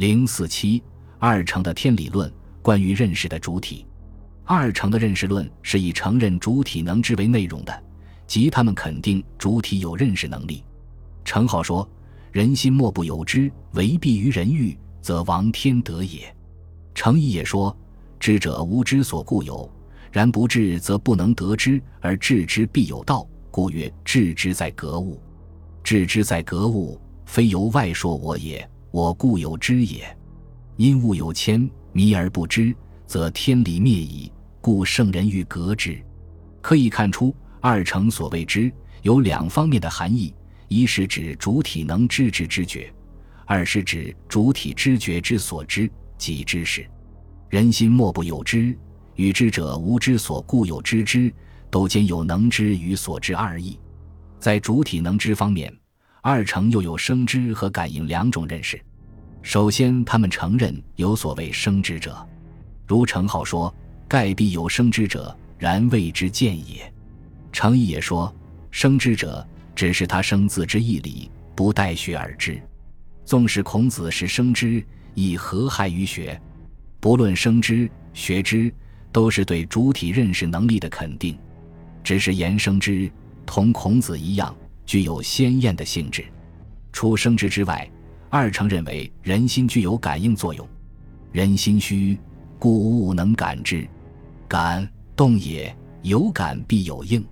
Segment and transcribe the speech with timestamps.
[0.00, 0.82] 零四七
[1.18, 3.84] 二程的天理论，关于认识的主体。
[4.44, 7.82] 二程的认识论是以承认主体能知为内容的，
[8.26, 10.64] 即他们肯定主体有认识能力。
[11.22, 11.86] 程颢说
[12.32, 16.34] ：“人心莫不有知，为必于人欲，则亡天德也。”
[16.96, 17.76] 程颐也说
[18.18, 19.70] ：“知者无知所固有，
[20.10, 25.20] 然不智则不能得之，而致之必有道，故曰致之在格物。
[25.84, 30.16] 致之在格物，非由外说我也，我固有知也。
[30.76, 32.74] 因物有迁，迷而不知，
[33.06, 35.98] 则天理灭矣。”故圣人欲格之，
[36.60, 40.34] 可以看出二程所谓知有两方面的含义：
[40.68, 42.92] 一是指主体能知之知觉；
[43.46, 46.86] 二是指主体知觉之所知，即知识。
[47.48, 48.78] 人心莫不有知，
[49.14, 51.32] 与知者无知所固有知之，
[51.70, 53.80] 都兼有能知与所知二义。
[54.38, 55.74] 在主体能知方面，
[56.22, 58.80] 二程又有生知和感应两种认识。
[59.42, 62.26] 首先，他们承认有所谓生知者，
[62.86, 63.74] 如程颢说。
[64.08, 66.92] 盖必有生之者，然谓之见也。
[67.52, 68.34] 程颐也说，
[68.72, 72.60] 生之者只是他生自之义理，不待学而知。
[73.24, 74.84] 纵使孔子是生之，
[75.14, 76.36] 亦何害于学？
[76.98, 78.74] 不论生之、学之，
[79.12, 81.38] 都是对主体认识能力的肯定。
[82.02, 83.08] 只是言生之，
[83.46, 84.52] 同孔子一样，
[84.90, 86.24] 具有鲜艳的性质。
[86.92, 87.88] 除生之之外，
[88.28, 90.66] 二程认为人心具有感应作用。
[91.30, 92.18] 人心虚，
[92.58, 93.88] 故物能感之。
[94.48, 97.24] 感动也，有感必有应，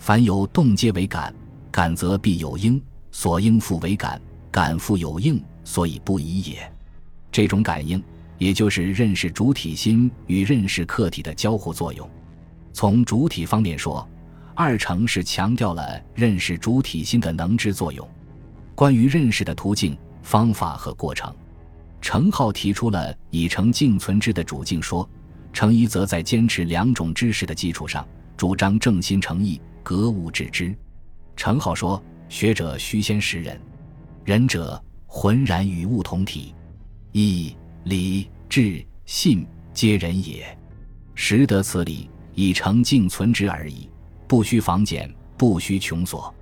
[0.00, 1.32] 凡有动皆为感，
[1.70, 2.82] 感则必有应，
[3.12, 6.72] 所应复为感，感复有应，所以不疑也。
[7.30, 8.02] 这种感应，
[8.38, 12.10] 也就是认识主体心与认识客体的交互作用。
[12.72, 14.04] 从主体方面说，
[14.60, 18.04] 二程是强调了认识主体心的能知作用。
[18.74, 21.32] 关于认识的途径、方法和过程，
[22.00, 25.08] 程颢提出了以诚敬存之的主境说。
[25.52, 28.04] 程颐则在坚持两种知识的基础上，
[28.36, 30.76] 主张正心诚意、格物致知。
[31.36, 33.60] 程颢说：“学者须先识人，
[34.24, 36.52] 仁者浑然与物同体，
[37.12, 37.54] 义、
[37.84, 40.44] 礼、智、信皆人也。
[41.14, 43.88] 识得此理，以诚敬存之而已，
[44.28, 46.32] 不需防简，不需穷索。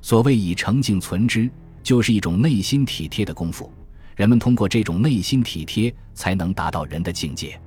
[0.00, 1.48] 所谓以诚敬存之，
[1.82, 3.70] 就是一种内心体贴的功夫。
[4.16, 7.60] 人们通过这种内心体贴，才能达到人的境界。”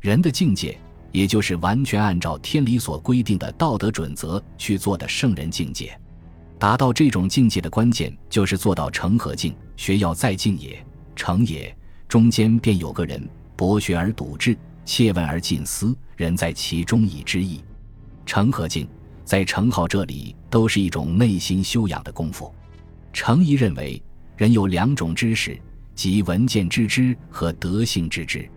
[0.00, 0.78] 人的境界，
[1.10, 5.98] 也就是完全按照天理所规定的道德准则去做的圣人境界。
[6.56, 9.52] 达到这种境界的关键，就是做到诚和敬。
[9.76, 10.84] 学要在敬也，
[11.16, 17.60] 诚也，中间便有个人，博学而笃志，切问而近思，人在其中以知义。
[18.24, 18.88] 诚和敬，
[19.28, 22.50] 在程颢这里都是一种内心修养的功夫。
[23.12, 24.02] 程颐认为，
[24.38, 25.60] 人有两种知识，
[25.94, 28.48] 即闻见知之和德性知之。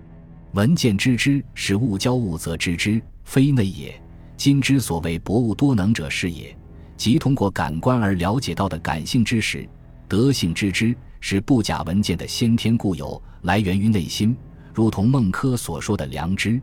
[0.53, 4.01] 闻见知之，是物交物则知之，非内也。
[4.37, 6.57] 今之所谓博物多能者是也，
[6.95, 9.67] 即通过感官而了解到的感性知识。
[10.07, 14.33] 德性知之，是不假闻见的先天固有，来源于内心，
[14.73, 16.61] 如同孟轲所说的良知。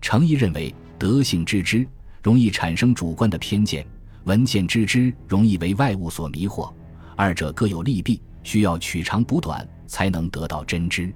[0.00, 1.84] 程颐认为，德性知之
[2.22, 3.86] 容易产生主观的偏见，
[4.24, 6.72] 闻见知之容易为外物所迷惑，
[7.16, 11.12] 二者各有利弊，需要取长补短，才能得到真知。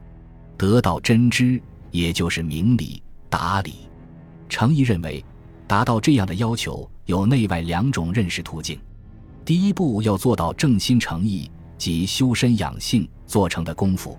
[0.57, 1.61] 得到真知。
[1.91, 3.01] 也就是明理
[3.31, 3.89] 达理，
[4.49, 5.25] 程颐认为，
[5.65, 8.77] 达到这样的要求有内外两种认识途径。
[9.45, 11.49] 第一步要做到正心诚意，
[11.79, 14.19] 即修身养性做成的功夫；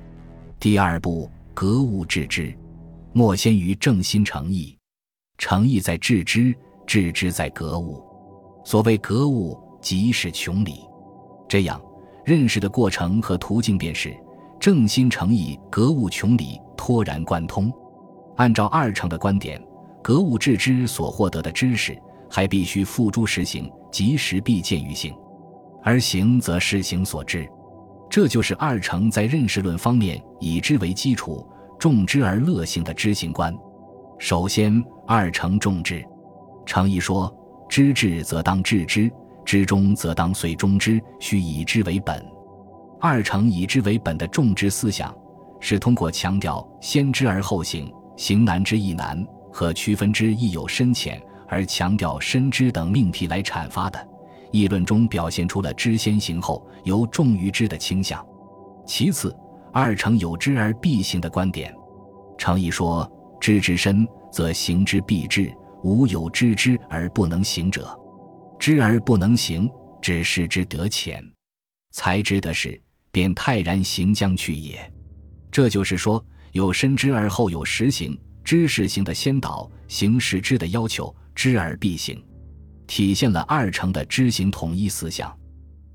[0.58, 2.58] 第二步格物致知，
[3.12, 4.78] 莫先于正心诚意。
[5.38, 8.04] 诚意在致知，致知在格物。
[8.64, 10.86] 所谓格物，即是穷理。
[11.48, 11.82] 这样
[12.24, 14.16] 认识的过程和途径便是
[14.60, 16.60] 正心诚意、格物穷理。
[16.78, 17.74] 脱然贯通，
[18.36, 19.60] 按照二程的观点，
[20.04, 21.98] 格物致知所获得的知识，
[22.30, 25.12] 还必须付诸实行，即时必见于行，
[25.82, 27.50] 而行则是行所致。
[28.08, 31.48] 这就是二程在认识论方面以知为基础，
[31.80, 33.52] 重知而乐行的知行观。
[34.20, 36.06] 首先，二程重知，
[36.66, 37.34] 程颐说
[37.70, 39.12] ：“知至则当致知，
[39.46, 42.26] 知中则当遂中之，须以知为本。”
[43.00, 45.16] 二程以知为本的重知思想。
[45.62, 54.08] 是通过强调先知而后行，行难之亦难和区分之亦有深浅，而强调深知等命题来阐发的。
[54.52, 58.24] 议论中表现出了知先行后，由重于知的倾向。
[58.86, 59.36] 其次，
[59.74, 61.74] 二程有知而必行的观点。
[62.38, 63.10] 程颐说
[63.42, 65.52] ：“知之深，则行之必至；
[65.86, 67.96] 无有知之而不能行者，
[68.58, 69.70] 知而不能行，
[70.02, 71.24] 只是之得浅。
[71.92, 74.92] 才知得是，便泰然行将去也。”
[75.52, 82.20] 这就是说，有深知而后有实行，知识行的先导，行是知的要求，知而必行，
[82.88, 85.32] 体现了二程的知行统一思想。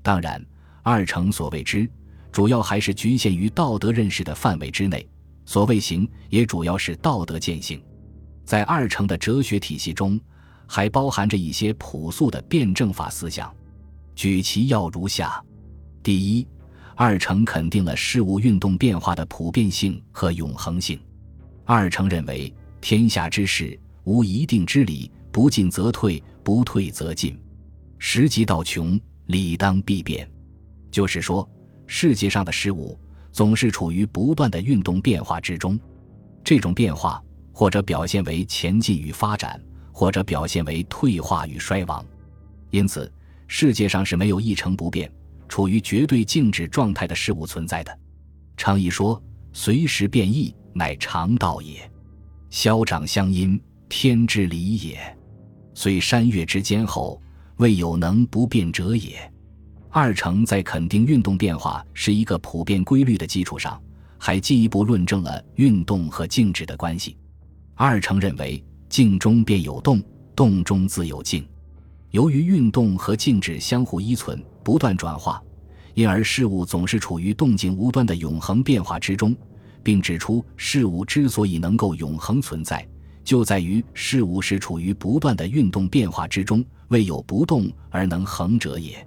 [0.01, 0.41] 当然，
[0.83, 1.85] 二程所谓知，
[2.31, 5.05] 主要还是局限于道德认识的范围之内；
[5.45, 7.83] 所谓行，也主要是道德践行。
[8.51, 10.19] 在二程的哲学体系中，
[10.67, 13.49] 还包含着一些朴素的辩证法思想。
[14.13, 15.41] 举其要如下：
[16.03, 16.45] 第一，
[16.93, 20.99] 二程肯定了事物运动变化的普遍性和永恒性。
[21.63, 27.39] 二程认为，天下之事无一定之理，不进则退，不退则进。
[27.99, 30.29] 时极到穷，理当必变。
[30.91, 31.49] 就是说，
[31.87, 32.99] 世界上的事物
[33.31, 35.79] 总是处于不断的运动变化之中。
[36.43, 39.61] 这种变化，或者表现为前进与发展，
[39.91, 42.05] 或者表现为退化与衰亡。
[42.69, 43.11] 因此。
[43.53, 45.11] 世界上是没有一成不变、
[45.49, 47.99] 处于绝对静止状态的事物存在的。
[48.55, 49.21] 常义说
[49.51, 51.91] ：“随时变异，乃常道也。
[52.49, 55.17] 消长相因，天之理也。
[55.73, 57.21] 虽山岳之间后，
[57.57, 59.29] 未有能不变者也。”
[59.91, 63.77] 二程在肯定运动变化是一个普遍规律的基础上，
[64.17, 67.17] 还进一步论证了运动和静止的关系。
[67.83, 69.99] 二程认为，静中便有动，
[70.35, 71.43] 动中自有静。
[72.11, 75.41] 由于运动和静止相互依存、不断转化，
[75.95, 79.35] 因而事物总是处于动静无端的永恒变化之中，
[79.81, 82.87] 并指出事物之所以能够永恒存在，
[83.23, 89.03] 就在于事物是处于不断的运动变化之中，未有不动而能恒者也。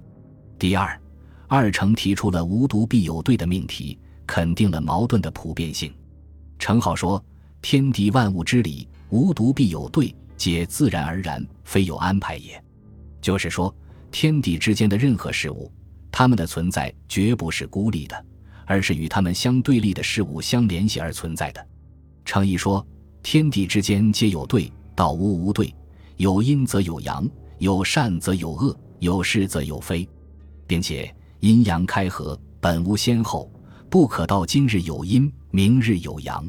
[0.59, 1.01] 第二，
[1.47, 5.95] 二程提出了无独必有对的命题，肯定了矛盾的普遍性。
[6.59, 7.25] 程颢说
[7.65, 12.63] ：“天地万物之理，无独必有对，皆自然而然，非有安排也。”
[13.23, 13.75] 就是说，
[14.11, 15.73] 天地之间的任何事物，
[16.13, 18.23] 它们的存在绝不是孤立的，
[18.67, 21.67] 而是与它们相对立的事物相联系而存在的。
[22.27, 22.87] 程颐说
[23.25, 25.75] ：“天地之间皆有对，道无无对，
[26.19, 27.27] 有阴则有阳，
[27.61, 30.07] 有善则有恶，有是则有非，
[30.67, 31.11] 并且
[31.41, 33.51] 阴阳开合，本无先后，
[33.89, 36.47] 不可道今日有阴，明日有阳。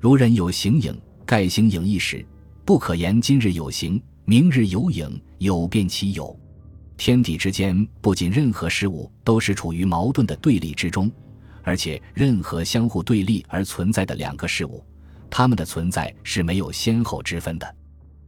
[0.00, 2.26] 如人有形影，盖形影一时，
[2.64, 6.38] 不可言今日有形。”明日有影，有变其有。
[6.96, 11.10] 天地之间不仅任何事物都是处于矛盾的对立之中，
[11.64, 14.84] 而且任何相互对立而存在的两个事物，
[15.28, 17.74] 它们的存在是没有先后之分的。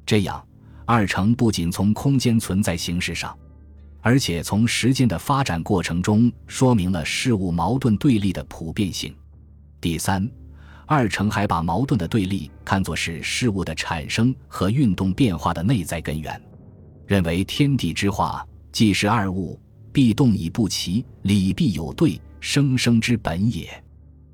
[0.04, 0.44] 这样，
[0.84, 3.38] 二程不仅从空间存在形式上，
[4.00, 9.14] 而且从时间的发展过程中说明了事物矛盾对立的普遍性。
[9.80, 10.28] 第三。
[10.86, 16.40] 二程还把矛盾的对立看作是事物的产生和运动变化的内在根源，
[17.06, 19.58] 认为天地之化既是二物，
[19.92, 23.68] 必动以不齐，理必有对，生生之本也。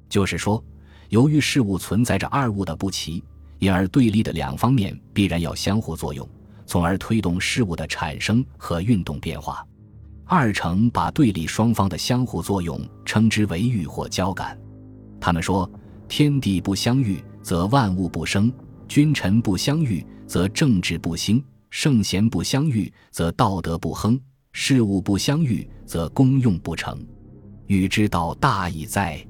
[0.08, 0.62] 就是说，
[1.10, 3.22] 由于事物存在着二物的不齐，
[3.58, 6.26] 因而对立的两方面必然要相互作用，
[6.66, 9.64] 从而推动事物的产生和运动变化。
[10.24, 14.58] 二程把对立双方的相互作用称之为遇或交感。
[15.20, 15.70] 他们说。
[16.08, 18.50] 天地不相遇，则万物不生；
[18.88, 21.38] 君臣不相遇，则政治不兴；
[21.70, 24.18] 圣贤不相遇，则道德不亨；
[24.52, 26.98] 事物不相遇，则功用不成。
[27.66, 29.24] 欲之道大矣哉！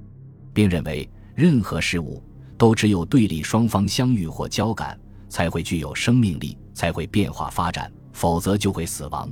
[0.54, 2.22] 并认为任何事物
[2.56, 9.30] 都只有对立双方相遇或交感，才会具有生命力，才会变化发展，否则就会死亡。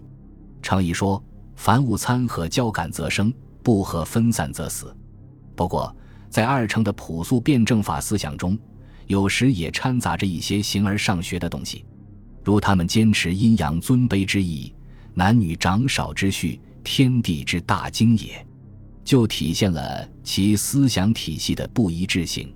[0.61, 1.23] 常以说：
[1.55, 4.95] 凡物参合交感则生，不合分散则死。
[5.55, 5.95] 不过，
[6.29, 8.59] 在二程的朴素辩证法思想中，
[9.07, 11.85] 有时也掺杂着一些形而上学的东西，
[12.45, 14.73] 如他们坚持阴阳尊卑之意、
[15.15, 18.45] 男女长少之序、天地之大经也，
[19.05, 22.53] 就体现了其思想体系的不一致性。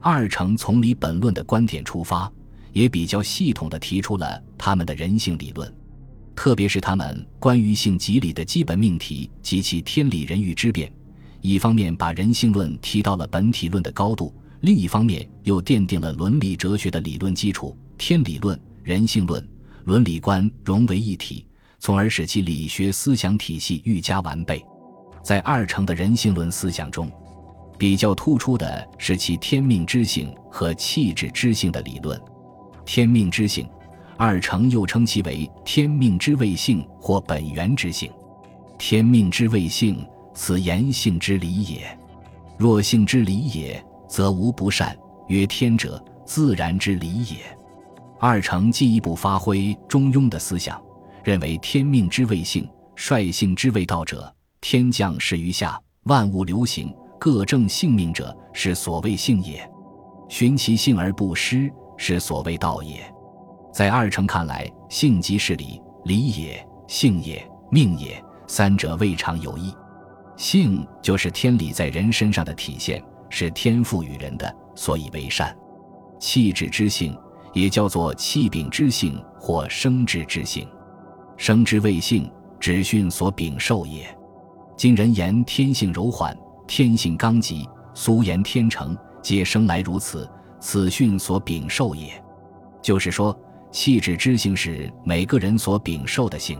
[0.00, 2.32] 二程从理本论的观点出发，
[2.72, 5.70] 也比较系统地提出了他们的人性理论，
[6.34, 10.90] 特别是他们关于性即理的基本命题及其天理人欲之变。
[11.42, 19.46] 一方面把人性论提到了本体论的高度，另一方面又奠定了伦理哲学的理论基础，天理论、人性论、
[19.84, 21.46] 伦理观融为一体，
[21.78, 24.62] 从而使其理学思想体系愈加完备。
[25.22, 27.10] 在二程的人性论思想中，
[27.78, 32.20] 比较突出的是其天命之性和气质之性的理论。
[32.84, 33.66] 天命之性，
[34.18, 38.10] 二程又称其为天命之谓性或本源之性。
[38.78, 40.04] 天命之谓性。
[40.42, 41.98] 此言性之理也，
[42.56, 44.96] 若性之理也，则无不善。
[45.28, 47.36] 曰天者，自然之理也。
[48.18, 50.80] 二程进一步发挥中庸的思想，
[51.22, 52.66] 认为天命之谓性，
[52.96, 59.58] 率性之谓道者，天降始于下，万物流行，各正性命者，是所谓性也；
[60.30, 62.98] 循其性而不失，是所谓道也。
[63.74, 68.24] 在二程看来，性即是理，理也；性也，命也。
[68.46, 69.70] 三者未尝有异。
[70.40, 75.54] 性就是天理在人身上的体现，是天赋予人的，所以为善。
[76.18, 77.14] 气质之性，
[77.52, 80.66] 也叫做气禀之性或生之之性。
[81.36, 84.08] 生之谓性，指训所禀受也。
[84.78, 86.34] 今人言天性柔缓，
[86.66, 90.26] 天性刚急，苏言天成，皆生来如此，
[90.58, 92.10] 此训所禀受也。
[92.80, 93.38] 就是说，
[93.70, 96.58] 气质之性是每个人所禀受的性。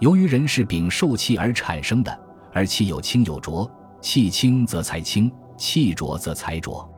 [0.00, 2.23] 由于人是禀受气而产生的，
[2.54, 3.70] 而气有清有浊，
[4.00, 6.88] 气清则才清，气浊则才浊。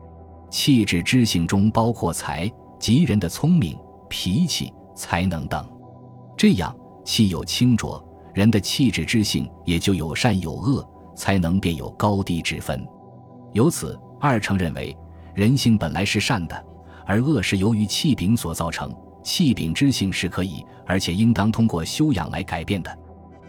[0.49, 2.49] 气质之性中包括才，
[2.79, 5.67] 即人的聪明、脾气、才能等。
[6.37, 6.73] 这样。
[7.03, 10.85] 气有清浊，人的气质之性也就有善有恶，
[11.15, 12.85] 才能便有高低之分。
[13.53, 14.93] 由此，二程认为，
[15.33, 16.65] 人性本来是善的，
[17.05, 18.93] 而恶是由于气禀所造成。
[19.23, 22.99] 气禀之性是可以，而且应当通过修养来改变的。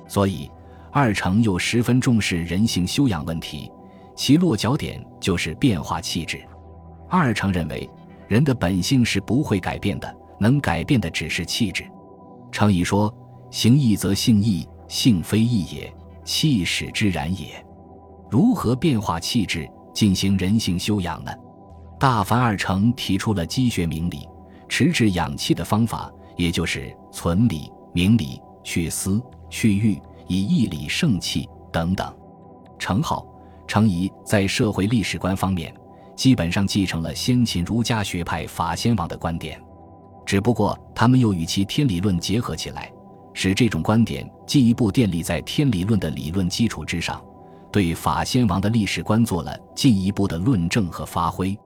[0.07, 0.49] 所以，
[0.93, 3.71] 二程又十分重视人性修养问题，
[4.17, 6.43] 其落脚点就是变化气质。
[7.09, 7.89] 二程认为，
[8.27, 11.85] 人的本性是不会改变的，能改变的只是气质。
[12.51, 13.13] 程颐说。
[13.51, 15.91] 行义则性义，性非义也，
[16.23, 17.65] 气使之然也。
[18.31, 21.33] 如何变化气质，进行人性修养呢？
[21.99, 24.29] 大凡二程提出了积学明理、
[24.69, 29.19] 持志养气的方法，也就是存理、明理、去思、
[29.49, 29.99] 去欲，
[30.29, 32.15] 以义理胜气等等。
[32.79, 33.27] 程颢、
[33.67, 35.75] 程颐在社会历史观方面，
[36.15, 39.61] 基本上继承了先秦儒家学派法先王的观点，
[40.25, 42.93] 只不过他们又与其天理论结合起来。
[43.35, 47.23] 使这种观点进一步建立在天理论的理论基础之上，
[47.71, 51.57] 对法先王的历史观做了进一步的论证和发挥。